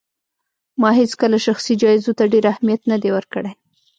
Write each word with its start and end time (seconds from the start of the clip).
ما 0.81 0.89
هيڅکله 0.99 1.37
شخصي 1.47 1.73
جايزو 1.83 2.11
ته 2.17 2.23
ډېر 2.33 2.45
اهمیت 2.53 2.81
نه 2.91 2.97
دی 3.01 3.09
ورکړی 3.13 3.51